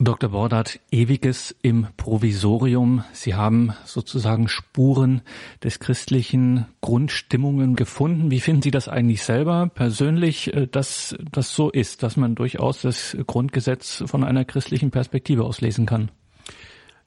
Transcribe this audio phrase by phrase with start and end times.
[0.00, 0.30] Dr.
[0.30, 3.04] Bordert, ewiges im Provisorium.
[3.12, 5.22] Sie haben sozusagen Spuren
[5.62, 8.30] des christlichen Grundstimmungen gefunden.
[8.32, 12.82] Wie finden Sie das eigentlich selber persönlich, äh, dass das so ist, dass man durchaus
[12.82, 16.10] das Grundgesetz von einer christlichen Perspektive aus lesen kann?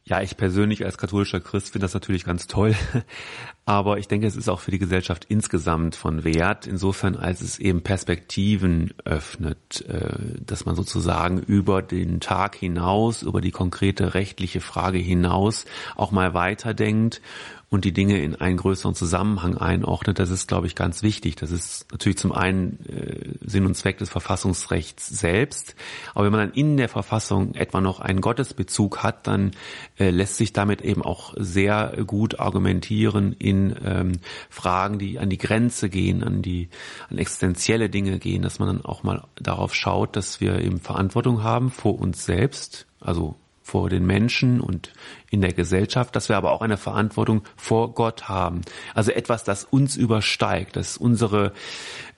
[0.08, 2.74] Ja, ich persönlich als katholischer Christ finde das natürlich ganz toll.
[3.66, 7.60] Aber ich denke, es ist auch für die Gesellschaft insgesamt von Wert, insofern als es
[7.60, 14.62] eben Perspektiven öffnet, äh, dass man sozusagen über den Tag hinaus, über die konkrete rechtliche
[14.62, 15.66] Frage hinaus
[15.98, 17.22] auch mal weiterdenkt
[17.70, 21.36] und die Dinge in einen größeren Zusammenhang einordnet, das ist, glaube ich, ganz wichtig.
[21.36, 25.76] Das ist natürlich zum einen äh, Sinn und Zweck des Verfassungsrechts selbst,
[26.16, 29.52] aber wenn man dann in der Verfassung etwa noch einen Gottesbezug hat, dann
[30.00, 34.14] äh, lässt sich damit eben auch sehr gut argumentieren in ähm,
[34.50, 36.70] Fragen, die an die Grenze gehen, an die
[37.10, 41.44] an existenzielle Dinge gehen, dass man dann auch mal darauf schaut, dass wir eben Verantwortung
[41.44, 43.36] haben vor uns selbst, also
[43.68, 44.94] vor den Menschen und
[45.30, 48.62] in der Gesellschaft, dass wir aber auch eine Verantwortung vor Gott haben.
[48.96, 51.52] Also etwas, das uns übersteigt, das unsere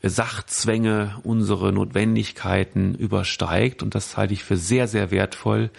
[0.03, 3.81] Sachzwänge, unsere Notwendigkeiten übersteigt.
[3.81, 5.71] Und das halte ich für sehr, sehr wertvoll.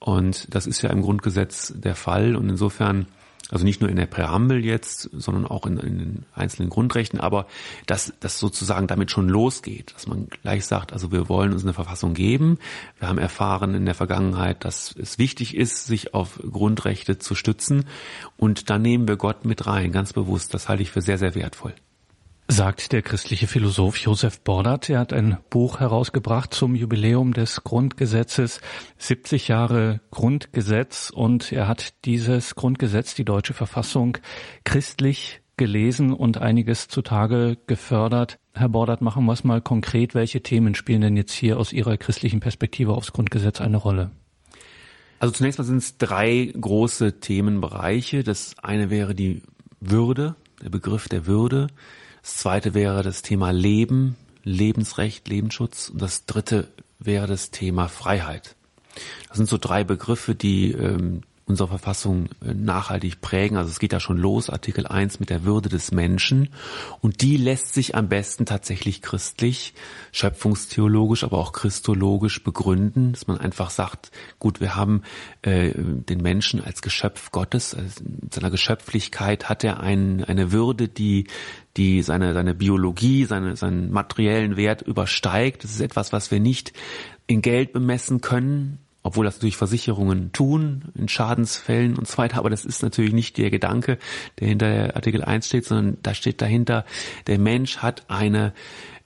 [0.00, 2.36] Und das ist ja im Grundgesetz der Fall.
[2.36, 3.06] Und insofern
[3.50, 7.46] also nicht nur in der Präambel jetzt, sondern auch in, in, den einzelnen Grundrechten, aber
[7.86, 11.72] dass das sozusagen damit schon losgeht, dass man gleich sagt, also wir wollen uns eine
[11.72, 12.58] Verfassung geben.
[12.98, 17.86] Wir haben erfahren in der Vergangenheit, dass es wichtig ist, sich auf Grundrechte zu stützen
[18.36, 20.52] und da nehmen wir Gott mit rein, ganz bewusst.
[20.52, 21.74] Das halte ich für sehr, sehr wertvoll
[22.48, 24.88] sagt der christliche Philosoph Josef Bordert.
[24.88, 28.60] Er hat ein Buch herausgebracht zum Jubiläum des Grundgesetzes,
[28.98, 34.18] 70 Jahre Grundgesetz, und er hat dieses Grundgesetz, die deutsche Verfassung,
[34.64, 38.38] christlich gelesen und einiges zutage gefördert.
[38.52, 40.14] Herr Bordert, machen wir es mal konkret.
[40.14, 44.10] Welche Themen spielen denn jetzt hier aus Ihrer christlichen Perspektive aufs Grundgesetz eine Rolle?
[45.18, 48.22] Also zunächst mal sind es drei große Themenbereiche.
[48.22, 49.42] Das eine wäre die
[49.80, 51.68] Würde, der Begriff der Würde.
[52.26, 55.90] Das zweite wäre das Thema Leben, Lebensrecht, Lebensschutz.
[55.90, 56.66] Und das dritte
[56.98, 58.56] wäre das Thema Freiheit.
[59.28, 63.56] Das sind so drei Begriffe, die ähm, unsere Verfassung äh, nachhaltig prägen.
[63.56, 66.48] Also es geht ja schon los, Artikel 1 mit der Würde des Menschen.
[67.00, 69.72] Und die lässt sich am besten tatsächlich christlich,
[70.10, 75.02] schöpfungstheologisch, aber auch christologisch begründen, dass man einfach sagt, gut, wir haben
[75.42, 80.88] äh, den Menschen als Geschöpf Gottes, also in seiner Geschöpflichkeit hat er ein, eine Würde,
[80.88, 81.28] die
[81.76, 85.62] die seine, seine Biologie, seine, seinen materiellen Wert übersteigt.
[85.62, 86.72] Das ist etwas, was wir nicht
[87.26, 92.50] in Geld bemessen können, obwohl das natürlich Versicherungen tun, in Schadensfällen und so weiter, aber
[92.50, 93.98] das ist natürlich nicht der Gedanke,
[94.40, 96.84] der hinter Artikel 1 steht, sondern da steht dahinter,
[97.28, 98.52] der Mensch hat eine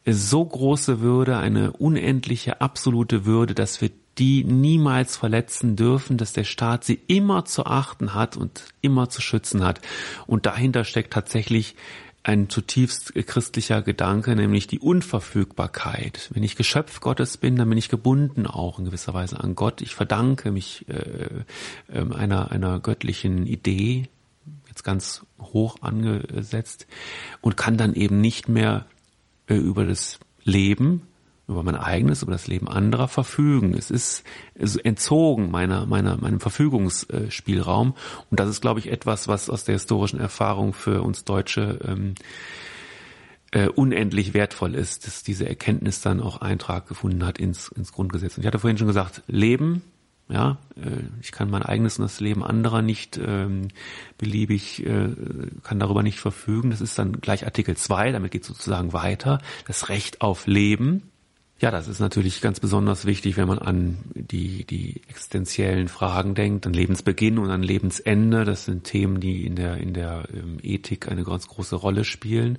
[0.06, 6.44] so große Würde, eine unendliche, absolute Würde, dass wir die niemals verletzen dürfen, dass der
[6.44, 9.80] Staat sie immer zu achten hat und immer zu schützen hat.
[10.26, 11.76] Und dahinter steckt tatsächlich
[12.22, 16.30] ein zutiefst christlicher Gedanke, nämlich die Unverfügbarkeit.
[16.32, 19.80] Wenn ich Geschöpf Gottes bin, dann bin ich gebunden auch in gewisser Weise an Gott.
[19.80, 21.44] Ich verdanke mich äh,
[21.88, 24.08] äh, einer, einer göttlichen Idee,
[24.68, 26.86] jetzt ganz hoch angesetzt,
[27.40, 28.86] und kann dann eben nicht mehr
[29.46, 31.02] äh, über das Leben
[31.50, 33.74] über mein eigenes, über das Leben anderer verfügen.
[33.74, 34.24] Es ist,
[34.84, 37.94] entzogen meiner, meiner, meinem Verfügungsspielraum.
[38.30, 42.14] Und das ist, glaube ich, etwas, was aus der historischen Erfahrung für uns Deutsche ähm,
[43.52, 48.36] äh, unendlich wertvoll ist, dass diese Erkenntnis dann auch Eintrag gefunden hat ins, ins Grundgesetz.
[48.36, 49.82] Und ich hatte vorhin schon gesagt, Leben,
[50.30, 53.68] ja, äh, ich kann mein eigenes und das Leben anderer nicht ähm,
[54.16, 55.08] beliebig, äh,
[55.64, 56.70] kann darüber nicht verfügen.
[56.70, 59.40] Das ist dann gleich Artikel 2, damit geht sozusagen weiter.
[59.66, 61.09] Das Recht auf Leben.
[61.60, 66.66] Ja, das ist natürlich ganz besonders wichtig, wenn man an die, die existenziellen Fragen denkt,
[66.66, 68.46] an Lebensbeginn und an Lebensende.
[68.46, 72.58] Das sind Themen, die in der, in der ähm, Ethik eine ganz große Rolle spielen.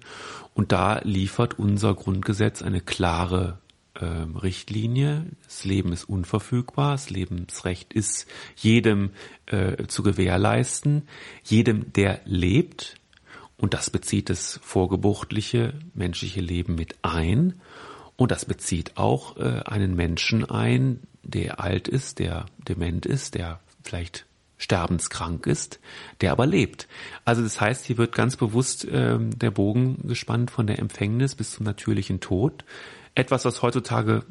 [0.53, 3.57] Und da liefert unser Grundgesetz eine klare
[3.99, 5.25] ähm, Richtlinie.
[5.45, 6.91] Das Leben ist unverfügbar.
[6.91, 9.09] Das Lebensrecht ist jedem
[9.47, 11.07] äh, zu gewährleisten.
[11.43, 12.97] Jedem, der lebt.
[13.57, 17.59] Und das bezieht das vorgebuchtliche menschliche Leben mit ein.
[18.15, 23.59] Und das bezieht auch äh, einen Menschen ein, der alt ist, der dement ist, der
[23.83, 24.25] vielleicht
[24.57, 25.79] sterbenskrank ist,
[26.21, 26.87] der aber lebt.
[27.25, 31.53] Also das heißt, hier wird ganz bewusst ähm, der Bogen gespannt von der Empfängnis bis
[31.53, 32.63] zum natürlichen Tod.
[33.15, 34.23] Etwas, was heutzutage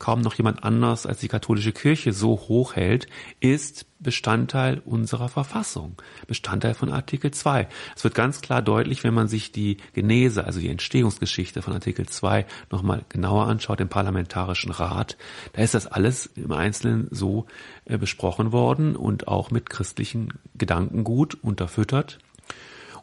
[0.00, 3.06] kaum noch jemand anders als die katholische Kirche so hoch hält,
[3.38, 7.68] ist Bestandteil unserer Verfassung, Bestandteil von Artikel 2.
[7.94, 12.08] Es wird ganz klar deutlich, wenn man sich die Genese, also die Entstehungsgeschichte von Artikel
[12.08, 15.18] 2 nochmal genauer anschaut im Parlamentarischen Rat.
[15.52, 17.46] Da ist das alles im Einzelnen so
[17.84, 22.18] äh, besprochen worden und auch mit christlichen Gedankengut unterfüttert.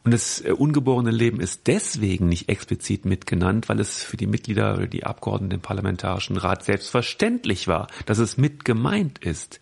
[0.07, 4.87] Und das äh, ungeborene Leben ist deswegen nicht explizit mitgenannt, weil es für die Mitglieder
[4.87, 9.59] die Abgeordneten im Parlamentarischen Rat selbstverständlich war, dass es mit gemeint ist.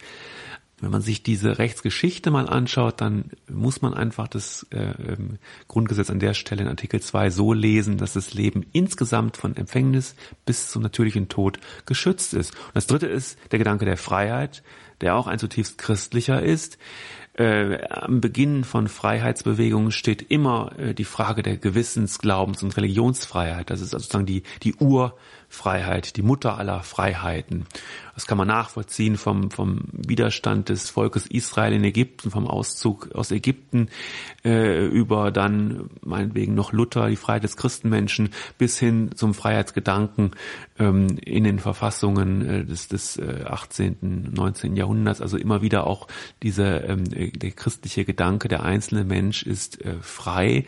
[0.80, 6.12] Wenn man sich diese Rechtsgeschichte mal anschaut, dann muss man einfach das äh, ähm, Grundgesetz
[6.12, 10.13] an der Stelle in Artikel 2 so lesen, dass das Leben insgesamt von Empfängnis
[10.45, 11.57] bis zum natürlichen Tod
[11.88, 12.51] geschützt ist.
[12.53, 14.62] Und das dritte ist der Gedanke der Freiheit,
[15.01, 16.77] der auch ein zutiefst christlicher ist
[17.38, 23.70] äh, am Beginn von Freiheitsbewegungen steht immer äh, die Frage der Gewissens-, Glaubens- und Religionsfreiheit.
[23.70, 27.66] Das ist also sozusagen die, die Urfreiheit, die Mutter aller Freiheiten.
[28.14, 33.32] Das kann man nachvollziehen vom, vom Widerstand des Volkes Israel in Ägypten, vom Auszug aus
[33.32, 33.90] Ägypten
[34.46, 40.31] äh, über dann meinetwegen noch Luther, die Freiheit des Christenmenschen, bis hin zum Freiheitsgedanken
[40.77, 44.75] ähm, in den Verfassungen äh, des, des äh, 18., 19.
[44.75, 45.22] Jahrhunderts.
[45.22, 46.07] Also immer wieder auch
[46.44, 50.66] dieser ähm, der christliche Gedanke, der einzelne Mensch ist äh, frei.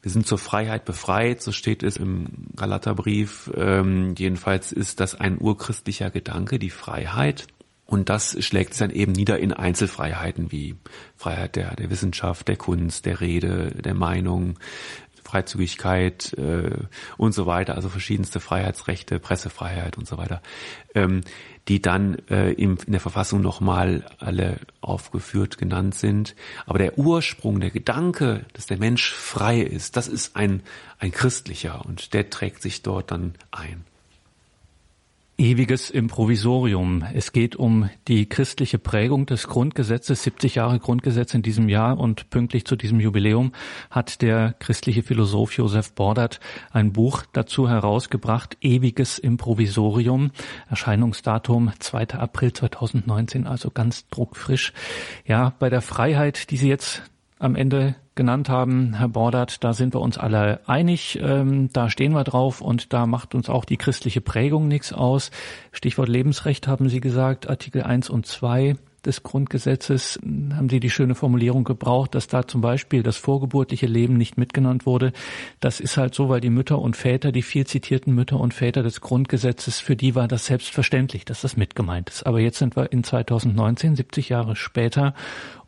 [0.00, 3.50] Wir sind zur Freiheit befreit, so steht es im Galaterbrief.
[3.56, 7.48] Ähm, jedenfalls ist das ein urchristlicher Gedanke, die Freiheit.
[7.84, 10.76] Und das schlägt sich dann eben nieder in Einzelfreiheiten wie
[11.16, 14.58] Freiheit der, der Wissenschaft, der Kunst, der Rede, der Meinung,
[15.24, 16.78] Freizügigkeit äh,
[17.16, 20.42] und so weiter, also verschiedenste Freiheitsrechte, Pressefreiheit und so weiter,
[20.94, 21.22] ähm,
[21.68, 26.34] die dann äh, in, in der Verfassung nochmal alle aufgeführt genannt sind.
[26.66, 30.62] Aber der Ursprung, der Gedanke, dass der Mensch frei ist, das ist ein,
[30.98, 33.84] ein christlicher und der trägt sich dort dann ein.
[35.40, 37.04] Ewiges Improvisorium.
[37.14, 42.28] Es geht um die christliche Prägung des Grundgesetzes, 70 Jahre Grundgesetz in diesem Jahr und
[42.28, 43.52] pünktlich zu diesem Jubiläum
[43.88, 46.40] hat der christliche Philosoph Josef Bordert
[46.72, 50.32] ein Buch dazu herausgebracht, Ewiges Improvisorium,
[50.70, 52.14] Erscheinungsdatum 2.
[52.14, 54.72] April 2019, also ganz druckfrisch.
[55.24, 57.04] Ja, bei der Freiheit, die Sie jetzt
[57.38, 62.12] am Ende genannt haben, Herr Bordert, da sind wir uns alle einig, ähm, da stehen
[62.12, 65.30] wir drauf und da macht uns auch die christliche Prägung nichts aus.
[65.70, 70.18] Stichwort Lebensrecht haben Sie gesagt, Artikel 1 und 2 des Grundgesetzes
[70.54, 74.86] haben Sie die schöne Formulierung gebraucht, dass da zum Beispiel das vorgeburtliche Leben nicht mitgenannt
[74.86, 75.12] wurde.
[75.60, 78.82] Das ist halt so, weil die Mütter und Väter, die viel zitierten Mütter und Väter
[78.82, 82.26] des Grundgesetzes, für die war das selbstverständlich, dass das mitgemeint ist.
[82.26, 85.14] Aber jetzt sind wir in 2019, 70 Jahre später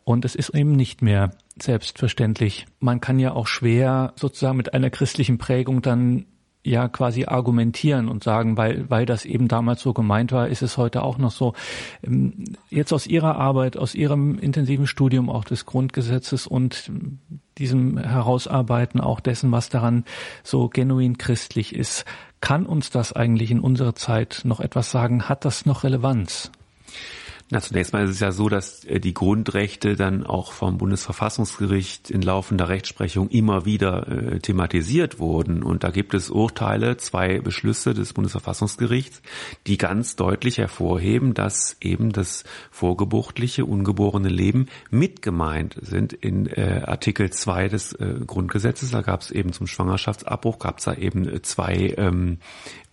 [0.03, 1.31] und es ist eben nicht mehr
[1.61, 2.65] selbstverständlich.
[2.79, 6.25] Man kann ja auch schwer sozusagen mit einer christlichen Prägung dann
[6.63, 10.77] ja quasi argumentieren und sagen, weil, weil das eben damals so gemeint war, ist es
[10.77, 11.53] heute auch noch so.
[12.03, 16.91] Ähm, jetzt aus Ihrer Arbeit, aus Ihrem intensiven Studium auch des Grundgesetzes und
[17.57, 20.05] diesem Herausarbeiten auch dessen, was daran
[20.43, 22.05] so genuin christlich ist,
[22.41, 25.29] kann uns das eigentlich in unserer Zeit noch etwas sagen?
[25.29, 26.51] Hat das noch Relevanz?
[27.53, 32.09] Na, zunächst mal ist es ja so, dass äh, die Grundrechte dann auch vom Bundesverfassungsgericht
[32.09, 35.61] in laufender Rechtsprechung immer wieder äh, thematisiert wurden.
[35.61, 39.21] Und da gibt es Urteile, zwei Beschlüsse des Bundesverfassungsgerichts,
[39.67, 47.31] die ganz deutlich hervorheben, dass eben das vorgeburtliche, ungeborene Leben mitgemeint sind in äh, Artikel
[47.31, 48.91] 2 des äh, Grundgesetzes.
[48.91, 52.37] Da gab es eben zum Schwangerschaftsabbruch, gab es da eben äh, zwei ähm,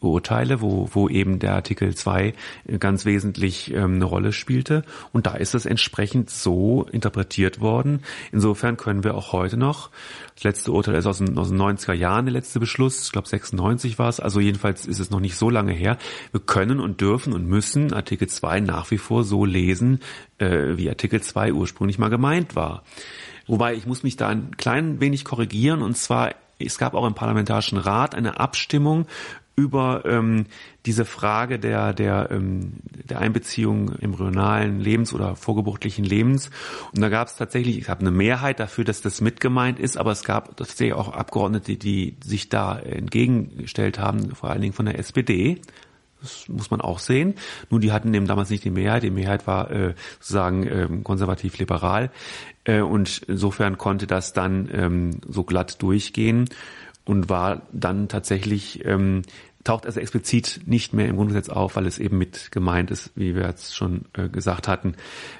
[0.00, 2.34] Urteile, wo, wo eben der Artikel 2
[2.78, 4.84] ganz wesentlich ähm, eine Rolle spielte.
[5.12, 8.02] Und da ist es entsprechend so interpretiert worden.
[8.30, 9.90] Insofern können wir auch heute noch,
[10.34, 13.28] das letzte Urteil ist aus den, aus den 90er Jahren, der letzte Beschluss, ich glaube
[13.28, 15.98] 96 war es, also jedenfalls ist es noch nicht so lange her.
[16.30, 20.00] Wir können und dürfen und müssen Artikel 2 nach wie vor so lesen,
[20.38, 22.84] äh, wie Artikel 2 ursprünglich mal gemeint war.
[23.48, 27.14] Wobei ich muss mich da ein klein wenig korrigieren und zwar es gab auch im
[27.14, 29.06] Parlamentarischen Rat eine Abstimmung
[29.58, 30.46] über ähm,
[30.86, 36.50] diese Frage der, der, ähm, der Einbeziehung embryonalen Lebens oder vorgeburtlichen Lebens.
[36.94, 40.12] Und da gab es tatsächlich, ich habe eine Mehrheit dafür, dass das mitgemeint ist, aber
[40.12, 44.96] es gab tatsächlich auch Abgeordnete, die sich da entgegengestellt haben, vor allen Dingen von der
[44.96, 45.60] SPD.
[46.20, 47.34] Das muss man auch sehen.
[47.68, 49.02] Nun, die hatten eben damals nicht die Mehrheit.
[49.02, 52.10] Die Mehrheit war äh, sozusagen ähm, konservativ-liberal.
[52.64, 56.48] Äh, und insofern konnte das dann ähm, so glatt durchgehen
[57.08, 59.22] und war dann tatsächlich ähm,
[59.64, 63.34] taucht also explizit nicht mehr im Grundgesetz auf, weil es eben mit gemeint ist, wie
[63.34, 64.94] wir jetzt schon äh, gesagt hatten.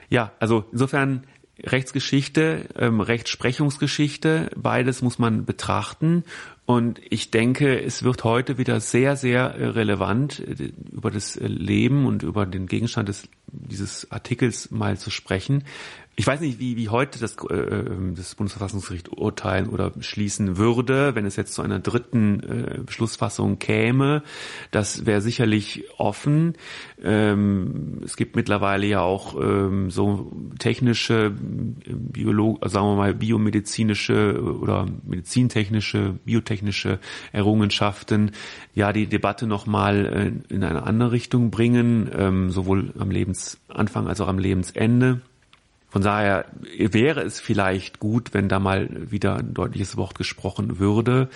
[0.09, 1.23] Ja, also insofern
[1.63, 6.25] Rechtsgeschichte, ähm, Rechtsprechungsgeschichte, beides muss man betrachten
[6.67, 11.47] Und ich denke, es wird heute wieder sehr, sehr äh, relevant, äh, über das äh,
[11.47, 15.65] Leben und über den Gegenstand des, dieses Artikels mal zu sprechen.
[16.19, 21.15] Ich weiß nicht, wie, wie heute das, äh, ähm, das Bundesverfassungsgericht urteilen oder schließen würde,
[21.15, 24.25] wenn es jetzt zu einer dritten äh, Beschlussfassung käme.
[24.73, 26.55] Das wäre sicherlich offen.
[27.01, 34.87] Ähm, es gibt mittlerweile ja auch ähm, so technische, Biolog sagen wir mal biomedizinische oder
[35.07, 36.99] medizintechnische, biotechnische
[37.31, 38.33] Errungenschaften,
[38.75, 40.07] ja die Debatte nochmal
[40.51, 45.21] äh, in eine andere Richtung bringen, ähm, sowohl am Lebensanfang als auch am Lebensende.
[45.90, 46.45] Von daher
[46.76, 51.28] wäre es vielleicht gut, wenn da mal wieder ein deutliches Wort gesprochen würde,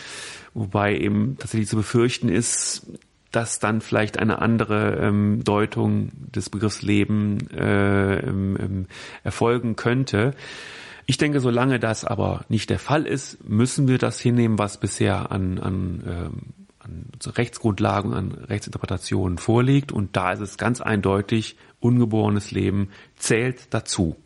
[0.52, 2.86] wobei eben tatsächlich zu befürchten ist,
[3.30, 8.86] dass dann vielleicht eine andere ähm, Deutung des Begriffs Leben äh, ähm,
[9.24, 10.34] erfolgen könnte.
[11.06, 15.32] Ich denke, solange das aber nicht der Fall ist, müssen wir das hinnehmen, was bisher
[15.32, 16.32] an, an, ähm,
[16.78, 19.92] an Rechtsgrundlagen, an Rechtsinterpretationen vorliegt.
[19.92, 24.16] Und da ist es ganz eindeutig, ungeborenes Leben zählt dazu.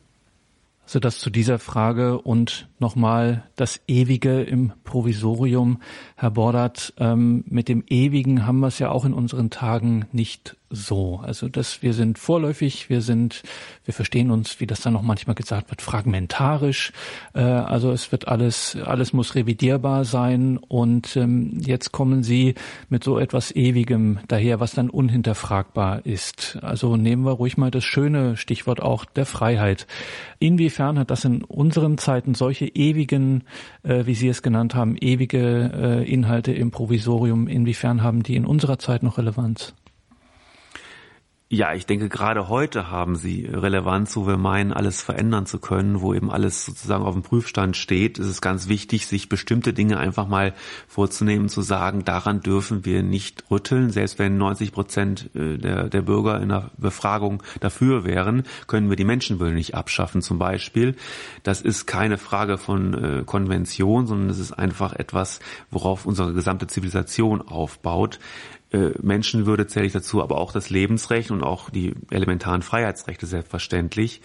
[0.93, 5.81] Das zu dieser Frage und nochmal das Ewige im Provisorium.
[6.17, 10.57] Herr Bordert, ähm, mit dem Ewigen haben wir es ja auch in unseren Tagen nicht
[10.71, 11.21] so.
[11.23, 13.43] Also dass wir sind vorläufig, wir sind,
[13.85, 16.93] wir verstehen uns, wie das dann noch manchmal gesagt wird, fragmentarisch.
[17.35, 20.59] Äh, also es wird alles, alles muss revidierbar sein.
[20.59, 22.55] Und ähm, jetzt kommen Sie
[22.89, 26.59] mit so etwas Ewigem daher, was dann unhinterfragbar ist.
[26.63, 29.87] Also nehmen wir ruhig mal das schöne Stichwort auch der Freiheit.
[30.39, 33.45] Inwiefern hat das in unseren Zeiten solche ewigen,
[33.83, 38.47] äh, wie Sie es genannt haben, ewige äh, Inhalte im Provisorium, inwiefern haben die in
[38.47, 39.75] unserer Zeit noch Relevanz?
[41.49, 46.01] Ja, ich denke, gerade heute haben sie Relevanz, wo wir meinen, alles verändern zu können,
[46.01, 48.19] wo eben alles sozusagen auf dem Prüfstand steht.
[48.19, 50.55] Es ist ganz wichtig, sich bestimmte Dinge einfach mal
[50.89, 53.91] vorzunehmen, zu sagen, daran dürfen wir nicht rütteln.
[53.91, 58.97] Selbst wenn 90 Prozent äh, der, der Bürger in der Befragung dafür wären, können wir
[58.97, 60.97] die Menschenwürde nicht abschaffen, zum Beispiel.
[61.45, 65.39] Das ist keine Frage von äh, Konvention, sondern es ist einfach etwas,
[65.71, 68.19] worauf unsere gesamte Zivilisation aufbaut.
[68.73, 74.21] Äh, Menschenwürde zähle ich dazu, aber auch das Lebensrecht und auch die elementaren Freiheitsrechte selbstverständlich.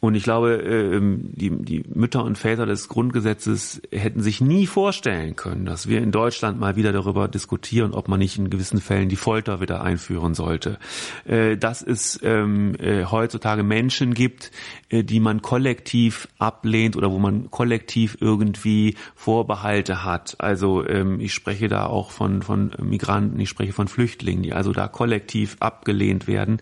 [0.00, 5.34] Und ich glaube, ähm, die, die Mütter und Väter des Grundgesetzes hätten sich nie vorstellen
[5.34, 9.08] können, dass wir in Deutschland mal wieder darüber diskutieren, ob man nicht in gewissen Fällen
[9.08, 10.78] die Folter wieder einführen sollte.
[11.24, 14.52] Äh, dass es ähm, äh, heutzutage Menschen gibt,
[14.88, 20.36] äh, die man kollektiv ablehnt oder wo man kollektiv irgendwie Vorbehalte hat.
[20.38, 24.72] Also ähm, ich spreche da auch von, von Migranten, ich spreche von Flüchtlingen, die also
[24.72, 26.58] da kollektiv abgelehnt werden.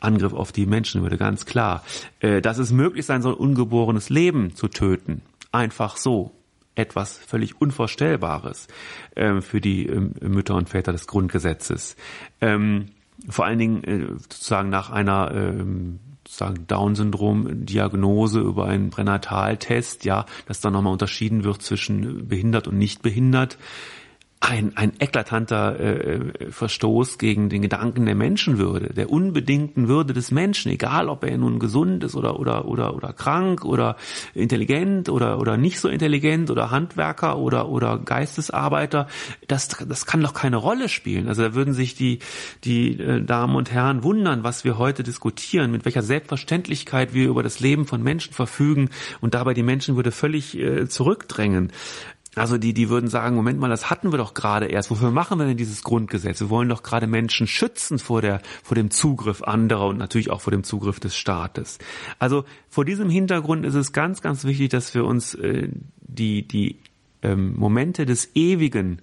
[0.00, 1.82] Angriff auf die Menschenwürde, ganz klar.
[2.20, 5.22] Dass es möglich sein soll, ungeborenes Leben zu töten.
[5.52, 6.32] Einfach so.
[6.74, 8.68] Etwas völlig Unvorstellbares
[9.16, 11.96] äh, für die äh, Mütter und Väter des Grundgesetzes.
[12.40, 12.90] Ähm,
[13.28, 20.60] vor allen Dingen äh, sozusagen nach einer ähm, sozusagen Down-Syndrom-Diagnose über einen Pränataltest, ja, dass
[20.60, 23.58] dann nochmal unterschieden wird zwischen behindert und nicht behindert
[24.40, 30.70] ein, ein eklatanter äh, Verstoß gegen den Gedanken der Menschenwürde, der unbedingten Würde des Menschen,
[30.70, 33.96] egal ob er nun gesund ist oder oder oder oder krank oder
[34.34, 39.08] intelligent oder oder nicht so intelligent oder Handwerker oder oder Geistesarbeiter,
[39.48, 41.26] das das kann doch keine Rolle spielen.
[41.26, 42.20] Also da würden sich die
[42.62, 47.42] die äh, Damen und Herren wundern, was wir heute diskutieren, mit welcher Selbstverständlichkeit wir über
[47.42, 48.90] das Leben von Menschen verfügen
[49.20, 51.72] und dabei die Menschenwürde völlig äh, zurückdrängen.
[52.38, 54.90] Also die, die würden sagen, Moment mal, das hatten wir doch gerade erst.
[54.90, 56.40] Wofür machen wir denn dieses Grundgesetz?
[56.40, 60.40] Wir wollen doch gerade Menschen schützen vor der, vor dem Zugriff anderer und natürlich auch
[60.40, 61.78] vor dem Zugriff des Staates.
[62.18, 65.68] Also vor diesem Hintergrund ist es ganz, ganz wichtig, dass wir uns äh,
[66.00, 66.76] die, die
[67.22, 69.00] ähm, Momente des Ewigen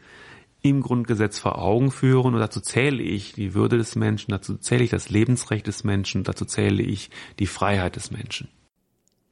[0.61, 2.33] im Grundgesetz vor Augen führen.
[2.33, 6.23] Und dazu zähle ich die Würde des Menschen, dazu zähle ich das Lebensrecht des Menschen,
[6.23, 8.49] dazu zähle ich die Freiheit des Menschen.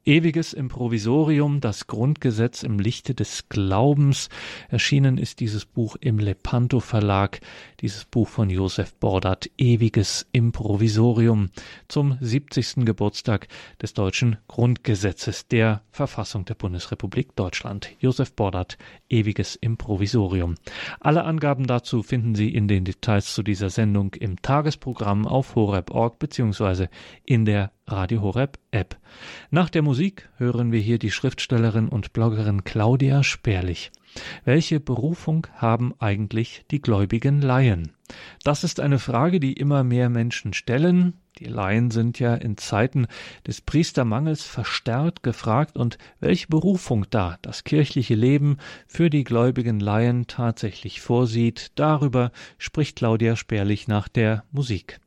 [0.06, 4.28] Ewiges Improvisorium, das Grundgesetz im Lichte des Glaubens.
[4.68, 7.40] Erschienen ist dieses Buch im Lepanto Verlag,
[7.80, 11.48] dieses Buch von Josef Bordert, Ewiges Improvisorium,
[11.88, 12.84] zum 70.
[12.84, 13.48] Geburtstag
[13.80, 17.90] des deutschen Grundgesetzes, der Verfassung der Bundesrepublik Deutschland.
[17.98, 18.76] Josef Bordert,
[19.08, 20.56] Ewiges Improvisorium.
[21.00, 26.18] Alle Angaben dazu finden Sie in den Details zu dieser Sendung im Tagesprogramm auf horeb.org
[26.18, 26.88] bzw.
[27.24, 28.96] in der Radio Horeb App.
[29.50, 33.92] Nach der Musik hören wir hier die Schriftstellerin und Bloggerin Claudia Sperlich.
[34.44, 37.92] Welche Berufung haben eigentlich die gläubigen Laien?
[38.42, 41.14] Das ist eine Frage, die immer mehr Menschen stellen.
[41.38, 43.06] Die Laien sind ja in Zeiten
[43.46, 50.26] des Priestermangels verstärkt gefragt und welche Berufung da das kirchliche Leben für die gläubigen Laien
[50.26, 55.00] tatsächlich vorsieht, darüber spricht Claudia Sperlich nach der Musik.